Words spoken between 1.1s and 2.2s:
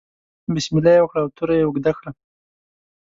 او توره یې اوږده کړه.